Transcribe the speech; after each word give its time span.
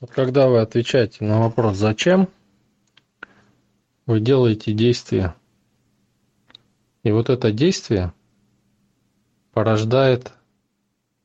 Вот 0.00 0.10
когда 0.10 0.48
вы 0.48 0.60
отвечаете 0.60 1.24
на 1.24 1.40
вопрос 1.40 1.78
«Зачем?», 1.78 2.28
вы 4.04 4.20
делаете 4.20 4.72
действие. 4.72 5.34
И 7.02 7.10
вот 7.10 7.30
это 7.30 7.50
действие 7.50 8.12
порождает 9.52 10.32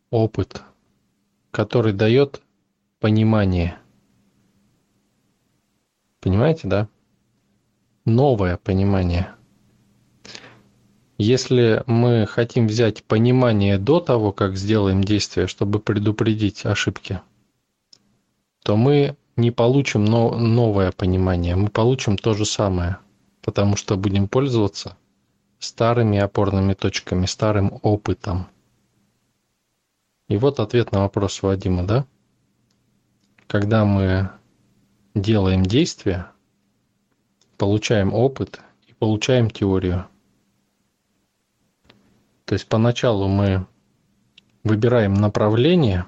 опыт, 0.09 0.61
который 1.51 1.91
дает 1.91 2.41
понимание. 2.99 3.77
Понимаете, 6.21 6.67
да? 6.67 6.87
Новое 8.05 8.57
понимание. 8.57 9.35
Если 11.17 11.83
мы 11.87 12.25
хотим 12.25 12.67
взять 12.67 13.03
понимание 13.03 13.77
до 13.77 13.99
того, 13.99 14.31
как 14.31 14.55
сделаем 14.55 15.03
действие, 15.03 15.47
чтобы 15.47 15.79
предупредить 15.79 16.65
ошибки, 16.65 17.21
то 18.63 18.75
мы 18.75 19.15
не 19.35 19.51
получим 19.51 20.05
новое 20.05 20.91
понимание, 20.91 21.55
мы 21.55 21.69
получим 21.69 22.17
то 22.17 22.33
же 22.33 22.45
самое, 22.45 22.97
потому 23.41 23.75
что 23.75 23.97
будем 23.97 24.27
пользоваться 24.27 24.97
старыми 25.59 26.17
опорными 26.19 26.73
точками, 26.73 27.25
старым 27.25 27.79
опытом. 27.81 28.47
И 30.27 30.37
вот 30.37 30.59
ответ 30.59 30.91
на 30.91 31.01
вопрос 31.01 31.41
Вадима, 31.41 31.83
да? 31.83 32.05
Когда 33.47 33.85
мы 33.85 34.29
делаем 35.13 35.63
действие, 35.63 36.27
получаем 37.57 38.13
опыт 38.13 38.61
и 38.87 38.93
получаем 38.93 39.49
теорию. 39.49 40.07
То 42.45 42.53
есть 42.53 42.67
поначалу 42.67 43.27
мы 43.27 43.67
выбираем 44.63 45.13
направление, 45.13 46.05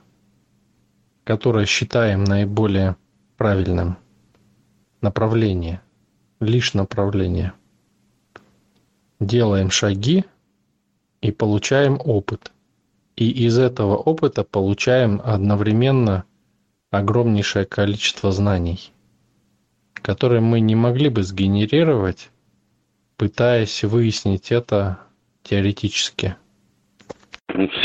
которое 1.23 1.65
считаем 1.65 2.23
наиболее 2.23 2.95
правильным. 3.37 3.97
Направление. 5.01 5.81
Лишь 6.39 6.73
направление. 6.73 7.53
Делаем 9.19 9.69
шаги 9.69 10.25
и 11.21 11.31
получаем 11.31 11.99
опыт. 12.03 12.51
И 13.15 13.29
из 13.29 13.57
этого 13.57 13.95
опыта 13.95 14.43
получаем 14.43 15.21
одновременно 15.23 16.25
огромнейшее 16.89 17.65
количество 17.65 18.31
знаний, 18.31 18.91
которые 19.93 20.41
мы 20.41 20.59
не 20.59 20.75
могли 20.75 21.09
бы 21.09 21.23
сгенерировать, 21.23 22.29
пытаясь 23.17 23.83
выяснить 23.83 24.51
это 24.51 24.99
теоретически. 25.43 26.35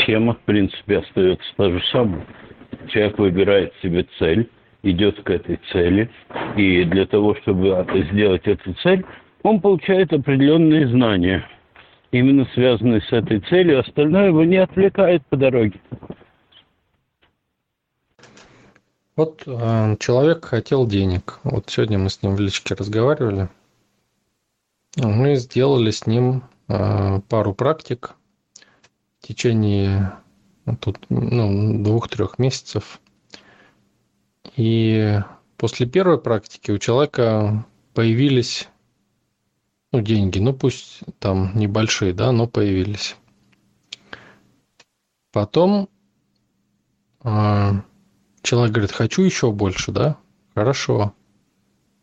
Схема, 0.01 0.33
в 0.33 0.39
принципе, 0.39 0.97
остается 0.97 1.47
та 1.57 1.69
же 1.69 1.81
самая. 1.91 2.25
Человек 2.87 3.17
выбирает 3.17 3.73
себе 3.81 4.05
цель, 4.17 4.49
идет 4.83 5.21
к 5.23 5.29
этой 5.29 5.59
цели, 5.71 6.09
и 6.55 6.83
для 6.85 7.05
того, 7.05 7.35
чтобы 7.35 7.85
сделать 8.11 8.47
эту 8.47 8.73
цель, 8.75 9.05
он 9.43 9.59
получает 9.59 10.13
определенные 10.13 10.87
знания, 10.87 11.45
именно 12.11 12.47
связанные 12.53 13.01
с 13.01 13.11
этой 13.11 13.39
целью, 13.41 13.79
остальное 13.79 14.27
его 14.27 14.43
не 14.43 14.57
отвлекает 14.57 15.25
по 15.27 15.37
дороге. 15.37 15.79
Вот 19.15 19.43
э, 19.45 19.97
человек 19.99 20.45
хотел 20.45 20.87
денег. 20.87 21.39
Вот 21.43 21.69
сегодня 21.69 21.99
мы 21.99 22.09
с 22.09 22.23
ним 22.23 22.37
в 22.37 22.39
личке 22.39 22.73
разговаривали. 22.73 23.49
Мы 24.95 25.35
сделали 25.35 25.91
с 25.91 26.07
ним 26.07 26.43
э, 26.69 27.19
пару 27.27 27.53
практик 27.53 28.15
в 29.19 29.27
течение 29.27 30.13
тут, 30.75 30.99
ну, 31.09 31.83
двух-трех 31.83 32.39
месяцев. 32.39 32.99
И 34.55 35.19
после 35.57 35.85
первой 35.85 36.19
практики 36.19 36.71
у 36.71 36.77
человека 36.77 37.65
появились 37.93 38.67
ну, 39.91 40.01
деньги, 40.01 40.39
ну 40.39 40.53
пусть 40.53 41.01
там 41.19 41.57
небольшие, 41.57 42.13
да, 42.13 42.31
но 42.31 42.47
появились. 42.47 43.15
Потом 45.31 45.89
э, 47.23 47.71
человек 48.41 48.71
говорит, 48.71 48.91
хочу 48.91 49.23
еще 49.23 49.51
больше, 49.51 49.91
да? 49.91 50.17
Хорошо. 50.55 51.13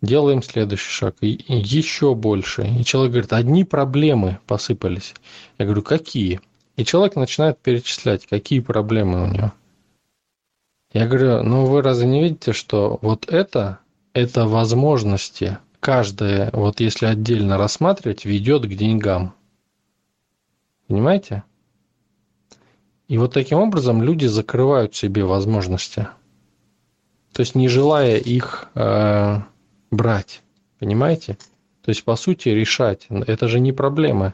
Делаем 0.02 0.42
следующий 0.42 0.90
шаг. 0.90 1.16
И, 1.20 1.34
и 1.34 1.56
еще 1.56 2.14
больше. 2.14 2.66
И 2.66 2.84
человек 2.84 3.12
говорит, 3.12 3.32
одни 3.32 3.64
проблемы 3.64 4.38
посыпались. 4.46 5.14
Я 5.58 5.64
говорю, 5.64 5.82
какие? 5.82 6.40
И 6.76 6.84
человек 6.84 7.16
начинает 7.16 7.58
перечислять, 7.58 8.26
какие 8.26 8.60
проблемы 8.60 9.24
у 9.24 9.26
него. 9.26 9.52
Я 10.92 11.06
говорю, 11.06 11.42
ну 11.42 11.66
вы 11.66 11.82
разве 11.82 12.06
не 12.06 12.22
видите, 12.22 12.52
что 12.52 12.98
вот 13.02 13.28
это, 13.28 13.80
это 14.12 14.46
возможности, 14.46 15.58
каждая, 15.80 16.50
вот 16.52 16.80
если 16.80 17.06
отдельно 17.06 17.58
рассматривать, 17.58 18.24
ведет 18.24 18.64
к 18.64 18.74
деньгам. 18.74 19.34
Понимаете? 20.86 21.42
И 23.08 23.18
вот 23.18 23.32
таким 23.32 23.58
образом 23.58 24.02
люди 24.02 24.26
закрывают 24.26 24.94
себе 24.94 25.24
возможности 25.24 26.08
то 27.36 27.40
есть 27.40 27.54
не 27.54 27.68
желая 27.68 28.16
их 28.16 28.70
э, 28.74 29.40
брать, 29.90 30.42
понимаете? 30.78 31.36
То 31.82 31.90
есть, 31.90 32.02
по 32.02 32.16
сути, 32.16 32.48
решать. 32.48 33.06
Это 33.10 33.46
же 33.46 33.60
не 33.60 33.72
проблема. 33.72 34.32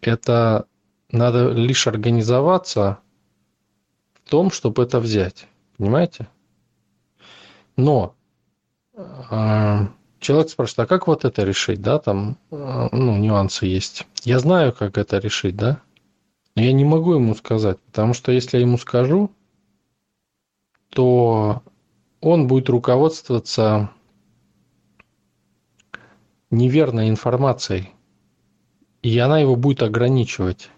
Это 0.00 0.66
надо 1.10 1.50
лишь 1.50 1.86
организоваться 1.86 2.98
в 4.14 4.30
том, 4.30 4.50
чтобы 4.50 4.82
это 4.82 5.00
взять. 5.00 5.46
Понимаете? 5.76 6.28
Но 7.76 8.14
э, 8.94 9.86
человек 10.20 10.50
спрашивает, 10.50 10.78
а 10.80 10.86
как 10.86 11.06
вот 11.06 11.24
это 11.24 11.44
решить, 11.44 11.80
да, 11.80 11.98
там, 11.98 12.36
э, 12.50 12.88
ну, 12.92 13.16
нюансы 13.16 13.66
есть. 13.66 14.06
Я 14.24 14.38
знаю, 14.40 14.72
как 14.72 14.98
это 14.98 15.18
решить, 15.18 15.56
да, 15.56 15.80
но 16.54 16.62
я 16.62 16.72
не 16.72 16.84
могу 16.84 17.14
ему 17.14 17.34
сказать, 17.36 17.78
потому 17.80 18.14
что 18.14 18.32
если 18.32 18.56
я 18.56 18.64
ему 18.64 18.78
скажу, 18.78 19.30
то 20.90 21.62
он 22.20 22.48
будет 22.48 22.68
руководствоваться 22.68 23.90
неверной 26.50 27.08
информацией, 27.08 27.90
и 29.02 29.16
она 29.18 29.38
его 29.38 29.54
будет 29.54 29.82
ограничивать. 29.82 30.70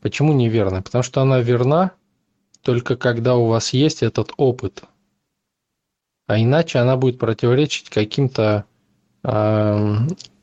Почему 0.00 0.32
неверно? 0.32 0.82
Потому 0.82 1.02
что 1.02 1.20
она 1.20 1.40
верна 1.40 1.92
только 2.62 2.96
когда 2.96 3.36
у 3.36 3.46
вас 3.46 3.72
есть 3.72 4.02
этот 4.02 4.32
опыт. 4.36 4.84
А 6.26 6.38
иначе 6.38 6.78
она 6.78 6.96
будет 6.96 7.18
противоречить 7.18 7.88
каким-то 7.88 8.64
э, 9.22 9.96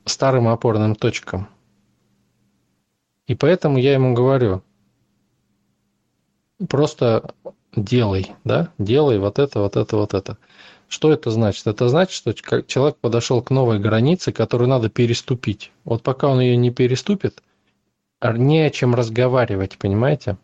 старым 0.05 0.47
опорным 0.47 0.95
точкам. 0.95 1.47
И 3.27 3.35
поэтому 3.35 3.77
я 3.77 3.93
ему 3.93 4.13
говорю, 4.13 4.63
просто 6.69 7.33
делай, 7.75 8.33
да, 8.43 8.71
делай 8.77 9.19
вот 9.19 9.39
это, 9.39 9.59
вот 9.59 9.75
это, 9.75 9.97
вот 9.97 10.13
это. 10.13 10.37
Что 10.87 11.11
это 11.11 11.31
значит? 11.31 11.65
Это 11.67 11.89
значит, 11.89 12.13
что 12.13 12.33
человек 12.33 12.97
подошел 12.97 13.41
к 13.41 13.49
новой 13.49 13.79
границе, 13.79 14.31
которую 14.31 14.69
надо 14.69 14.89
переступить. 14.89 15.71
Вот 15.83 16.03
пока 16.03 16.27
он 16.27 16.39
ее 16.39 16.55
не 16.57 16.71
переступит, 16.71 17.41
не 18.21 18.61
о 18.61 18.69
чем 18.69 18.95
разговаривать, 18.95 19.77
понимаете? 19.77 20.37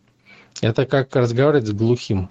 Это 0.60 0.86
как 0.86 1.14
разговаривать 1.16 1.66
с 1.66 1.72
глухим. 1.72 2.30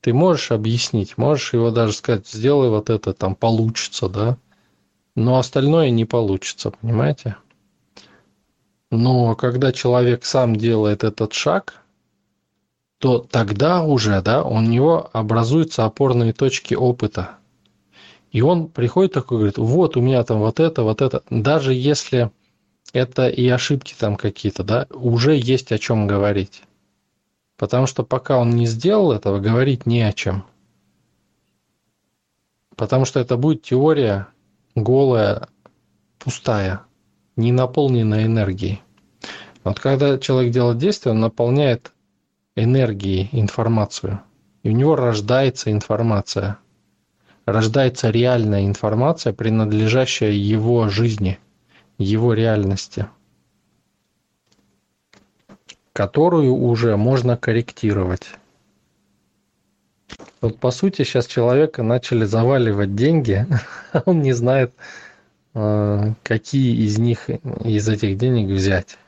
Ты 0.00 0.12
можешь 0.12 0.50
объяснить, 0.50 1.16
можешь 1.16 1.52
его 1.54 1.70
даже 1.70 1.92
сказать, 1.92 2.28
сделай 2.28 2.68
вот 2.68 2.90
это, 2.90 3.14
там 3.14 3.34
получится, 3.34 4.08
да, 4.08 4.36
но 5.14 5.38
остальное 5.38 5.90
не 5.90 6.04
получится, 6.04 6.72
понимаете? 6.72 7.36
Но 8.90 9.34
когда 9.34 9.72
человек 9.72 10.24
сам 10.24 10.56
делает 10.56 11.04
этот 11.04 11.32
шаг, 11.32 11.82
то 12.98 13.18
тогда 13.18 13.82
уже, 13.82 14.20
да, 14.22 14.44
у 14.44 14.60
него 14.60 15.10
образуются 15.12 15.84
опорные 15.84 16.32
точки 16.32 16.74
опыта. 16.74 17.38
И 18.30 18.40
он 18.40 18.68
приходит 18.68 19.12
такой, 19.12 19.38
говорит, 19.38 19.58
вот 19.58 19.96
у 19.96 20.00
меня 20.00 20.22
там 20.24 20.40
вот 20.40 20.58
это, 20.60 20.82
вот 20.82 21.02
это. 21.02 21.22
Даже 21.30 21.72
если 21.72 22.30
это 22.94 23.28
и 23.28 23.46
ошибки 23.48 23.94
там 23.98 24.16
какие-то, 24.16 24.62
да, 24.62 24.86
уже 24.90 25.36
есть 25.36 25.72
о 25.72 25.78
чем 25.78 26.06
говорить. 26.06 26.62
Потому 27.56 27.86
что 27.86 28.04
пока 28.04 28.38
он 28.38 28.50
не 28.50 28.66
сделал 28.66 29.12
этого, 29.12 29.40
говорить 29.40 29.84
не 29.84 30.02
о 30.02 30.12
чем. 30.12 30.44
Потому 32.76 33.04
что 33.04 33.18
это 33.18 33.36
будет 33.36 33.62
теория 33.62 34.28
голая, 34.76 35.48
пустая, 36.18 36.82
не 37.36 37.50
наполненная 37.50 38.26
энергией. 38.26 38.80
Вот 39.64 39.80
когда 39.80 40.18
человек 40.18 40.52
делает 40.52 40.78
действие, 40.78 41.14
он 41.14 41.20
наполняет 41.20 41.92
энергии 42.54 43.28
информацию. 43.32 44.20
И 44.62 44.68
у 44.68 44.72
него 44.72 44.94
рождается 44.94 45.72
информация. 45.72 46.58
Рождается 47.44 48.10
реальная 48.10 48.66
информация, 48.66 49.32
принадлежащая 49.32 50.30
его 50.30 50.88
жизни, 50.88 51.38
его 51.98 52.34
реальности, 52.34 53.06
которую 55.92 56.54
уже 56.54 56.96
можно 56.96 57.36
корректировать. 57.36 58.34
Вот 60.40 60.58
по 60.58 60.70
сути 60.70 61.02
сейчас 61.02 61.26
человека 61.26 61.82
начали 61.82 62.24
заваливать 62.24 62.94
деньги, 62.94 63.46
а 63.92 64.02
он 64.04 64.22
не 64.22 64.32
знает, 64.32 64.74
э, 65.54 66.12
какие 66.22 66.84
из 66.84 66.98
них, 66.98 67.30
из 67.30 67.88
этих 67.88 68.18
денег 68.18 68.50
взять. 68.50 68.98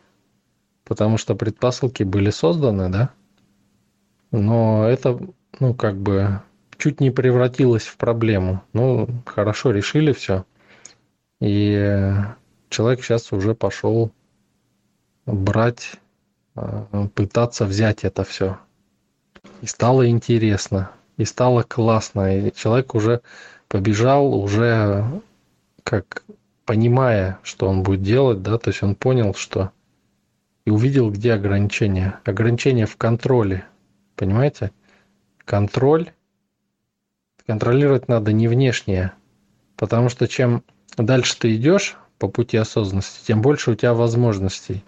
Потому 0.85 1.19
что 1.19 1.35
предпосылки 1.35 2.05
были 2.05 2.31
созданы, 2.31 2.89
да? 2.89 3.11
Но 4.31 4.89
это, 4.89 5.19
ну, 5.59 5.75
как 5.75 5.97
бы, 5.97 6.41
чуть 6.79 7.01
не 7.01 7.11
превратилось 7.11 7.85
в 7.85 7.97
проблему. 7.97 8.63
Ну, 8.73 9.09
хорошо, 9.27 9.73
решили 9.73 10.13
все. 10.13 10.45
И 11.41 12.15
человек 12.77 13.03
сейчас 13.03 13.33
уже 13.33 13.55
пошел 13.55 14.13
брать, 15.25 15.93
э, 16.57 17.09
пытаться 17.15 17.65
взять 17.65 18.05
это 18.05 18.23
все. 18.23 18.59
И 19.63 19.67
стало 19.67 20.11
интересно, 20.11 20.91
и 21.17 21.25
стало 21.25 21.63
классно, 21.63 22.39
и 22.39 22.53
человек 22.55 22.95
уже 22.95 23.23
побежал, 23.69 24.35
уже 24.35 25.23
как 25.85 26.23
понимая, 26.67 27.39
что 27.43 27.67
он 27.67 27.83
будет 27.83 28.03
делать, 28.03 28.43
да, 28.43 28.59
то 28.59 28.69
есть 28.69 28.83
он 28.83 28.95
понял, 28.95 29.33
что 29.33 29.71
и 30.67 30.71
увидел, 30.71 31.11
где 31.11 31.33
ограничения. 31.33 32.21
Ограничения 32.25 32.85
в 32.85 32.99
контроле, 32.99 33.65
понимаете? 34.17 34.71
Контроль, 35.47 36.11
контролировать 37.47 38.09
надо 38.09 38.35
не 38.35 38.49
внешнее, 38.49 39.13
потому 39.77 40.11
что 40.11 40.29
чем 40.29 40.63
дальше 40.99 41.39
ты 41.39 41.57
идешь 41.57 41.97
по 42.19 42.29
пути 42.29 42.57
осознанности, 42.57 43.27
тем 43.27 43.43
больше 43.43 43.73
у 43.73 43.75
тебя 43.75 43.95
возможностей. 43.95 44.85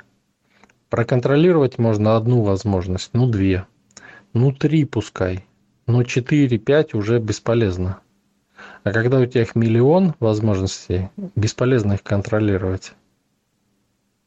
Проконтролировать 0.91 1.79
можно 1.79 2.17
одну 2.17 2.43
возможность, 2.43 3.11
ну 3.13 3.27
две, 3.27 3.67
ну 4.33 4.53
три 4.53 4.85
пускай, 4.85 5.45
но 5.87 6.03
четыре, 6.03 6.59
пять 6.59 6.95
уже 6.95 7.19
бесполезно. 7.19 8.01
А 8.85 8.93
когда 8.93 9.19
у 9.19 9.27
тебя 9.27 9.43
их 9.43 9.55
миллион 9.55 10.15
возможностей, 10.21 11.11
бесполезно 11.37 11.95
их 11.95 12.03
контролировать. 12.03 12.93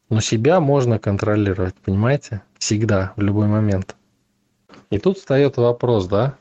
Но 0.08 0.20
себя 0.20 0.60
можно 0.60 0.98
контролировать, 0.98 1.74
понимаете? 1.76 2.42
Всегда, 2.58 3.12
в 3.16 3.22
любой 3.22 3.48
момент. 3.48 3.96
И 4.90 4.98
тут 4.98 5.18
встает 5.18 5.56
вопрос, 5.56 6.06
да? 6.06 6.36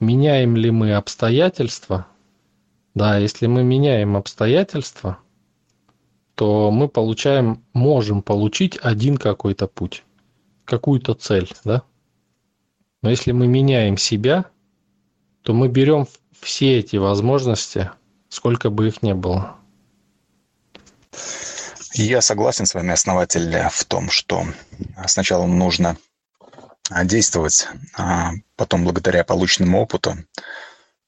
Меняем 0.00 0.56
ли 0.56 0.70
мы 0.70 0.94
обстоятельства? 0.94 2.06
Да, 2.94 3.18
если 3.18 3.46
мы 3.46 3.62
меняем 3.62 4.16
обстоятельства, 4.16 5.18
то 6.34 6.70
мы 6.70 6.88
получаем, 6.88 7.64
можем 7.72 8.22
получить 8.22 8.78
один 8.82 9.16
какой-то 9.16 9.66
путь, 9.68 10.04
какую-то 10.64 11.14
цель, 11.14 11.52
да? 11.64 11.82
Но 13.02 13.10
если 13.10 13.32
мы 13.32 13.46
меняем 13.46 13.98
себя, 13.98 14.46
то 15.42 15.52
мы 15.52 15.68
берем 15.68 16.06
все 16.40 16.78
эти 16.78 16.96
возможности, 16.96 17.90
сколько 18.28 18.70
бы 18.70 18.88
их 18.88 19.02
ни 19.02 19.12
было. 19.12 19.56
Я 21.92 22.20
согласен 22.22 22.66
с 22.66 22.74
вами, 22.74 22.92
основатель, 22.92 23.56
в 23.70 23.84
том, 23.84 24.10
что 24.10 24.44
сначала 25.06 25.46
нужно 25.46 25.96
действовать, 27.04 27.68
а 27.96 28.32
потом 28.56 28.84
благодаря 28.84 29.22
полученному 29.22 29.80
опыту 29.80 30.16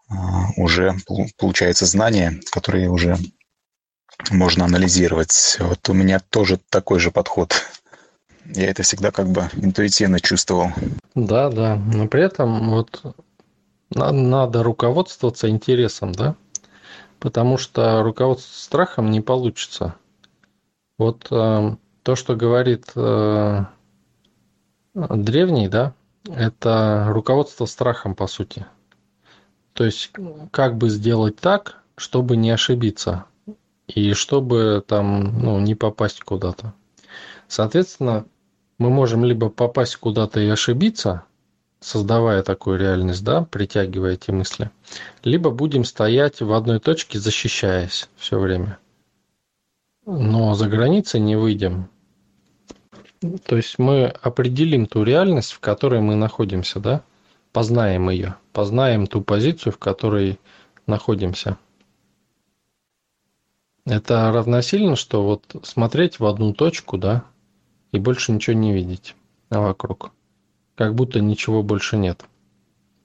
а, 0.08 0.50
уже 0.56 0.94
получается 1.36 1.86
знания, 1.86 2.40
которые 2.50 2.88
уже 2.88 3.18
можно 4.30 4.64
анализировать. 4.64 5.56
Вот 5.60 5.88
у 5.88 5.92
меня 5.92 6.20
тоже 6.20 6.58
такой 6.70 6.98
же 6.98 7.10
подход. 7.10 7.54
Я 8.44 8.70
это 8.70 8.82
всегда 8.82 9.10
как 9.10 9.28
бы 9.28 9.48
интуитивно 9.54 10.20
чувствовал. 10.20 10.70
Да, 11.14 11.50
да. 11.50 11.76
Но 11.76 12.06
при 12.06 12.22
этом 12.22 12.70
вот 12.70 13.02
надо, 13.90 14.62
руководствоваться 14.62 15.48
интересом, 15.48 16.12
да? 16.12 16.34
Потому 17.18 17.58
что 17.58 18.02
руководство 18.02 18.52
страхом 18.52 19.10
не 19.10 19.20
получится. 19.20 19.94
Вот 20.98 21.26
э, 21.30 21.76
то, 22.02 22.16
что 22.16 22.36
говорит 22.36 22.86
э, 22.94 23.64
древний, 24.94 25.68
да, 25.68 25.94
это 26.24 27.06
руководство 27.08 27.66
страхом, 27.66 28.14
по 28.14 28.26
сути. 28.26 28.66
То 29.72 29.84
есть, 29.84 30.10
как 30.50 30.76
бы 30.76 30.88
сделать 30.88 31.36
так, 31.36 31.82
чтобы 31.96 32.36
не 32.36 32.50
ошибиться, 32.50 33.26
и 33.86 34.12
чтобы 34.12 34.84
там, 34.86 35.40
ну, 35.42 35.60
не 35.60 35.74
попасть 35.74 36.20
куда-то. 36.20 36.74
Соответственно, 37.48 38.26
мы 38.78 38.90
можем 38.90 39.24
либо 39.24 39.48
попасть 39.48 39.96
куда-то 39.96 40.40
и 40.40 40.48
ошибиться, 40.48 41.24
создавая 41.80 42.42
такую 42.42 42.78
реальность, 42.78 43.24
да, 43.24 43.42
притягивая 43.42 44.14
эти 44.14 44.30
мысли, 44.30 44.70
либо 45.22 45.50
будем 45.50 45.84
стоять 45.84 46.40
в 46.40 46.52
одной 46.52 46.80
точке, 46.80 47.18
защищаясь 47.18 48.08
все 48.16 48.38
время 48.38 48.78
но 50.06 50.54
за 50.54 50.68
границы 50.68 51.18
не 51.18 51.36
выйдем. 51.36 51.90
То 53.44 53.56
есть 53.56 53.78
мы 53.78 54.06
определим 54.06 54.86
ту 54.86 55.02
реальность, 55.02 55.52
в 55.52 55.60
которой 55.60 56.00
мы 56.00 56.14
находимся, 56.14 56.78
да? 56.78 57.02
Познаем 57.52 58.08
ее, 58.08 58.36
познаем 58.52 59.06
ту 59.06 59.20
позицию, 59.20 59.72
в 59.72 59.78
которой 59.78 60.38
находимся. 60.86 61.58
Это 63.86 64.32
равносильно, 64.32 64.96
что 64.96 65.22
вот 65.22 65.44
смотреть 65.62 66.18
в 66.18 66.26
одну 66.26 66.52
точку, 66.52 66.98
да, 66.98 67.24
и 67.92 68.00
больше 68.00 68.32
ничего 68.32 68.56
не 68.56 68.74
видеть 68.74 69.14
вокруг. 69.48 70.10
Как 70.74 70.96
будто 70.96 71.20
ничего 71.20 71.62
больше 71.62 71.96
нет. 71.96 72.24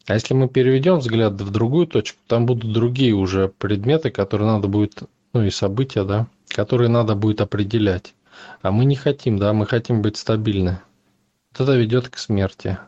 А 0.08 0.16
если 0.16 0.34
мы 0.34 0.50
переведем 0.50 0.98
взгляд 0.98 1.40
в 1.40 1.52
другую 1.52 1.86
точку, 1.86 2.18
там 2.26 2.48
будут 2.48 2.74
другие 2.74 3.14
уже 3.14 3.48
предметы, 3.48 4.10
которые 4.10 4.48
надо 4.48 4.68
будет, 4.68 5.04
ну 5.34 5.44
и 5.44 5.52
события, 5.52 6.04
да, 6.04 6.26
которые 6.48 6.90
надо 6.90 7.14
будет 7.14 7.42
определять. 7.42 8.16
А 8.64 8.72
мы 8.72 8.86
не 8.86 8.96
хотим, 8.96 9.38
да, 9.38 9.54
мы 9.54 9.68
хотим 9.68 10.02
быть 10.02 10.18
стабильны. 10.18 10.82
Это 11.54 11.76
ведет 11.76 12.10
к 12.10 12.18
смерти. 12.18 12.80